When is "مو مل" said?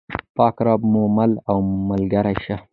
0.91-1.31